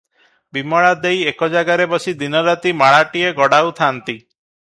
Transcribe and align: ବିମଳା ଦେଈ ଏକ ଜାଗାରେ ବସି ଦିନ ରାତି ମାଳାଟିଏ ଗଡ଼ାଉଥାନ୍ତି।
ବିମଳା 0.57 0.93
ଦେଈ 1.01 1.19
ଏକ 1.31 1.49
ଜାଗାରେ 1.57 1.85
ବସି 1.91 2.15
ଦିନ 2.23 2.41
ରାତି 2.49 2.73
ମାଳାଟିଏ 2.81 3.31
ଗଡ଼ାଉଥାନ୍ତି। 3.43 4.19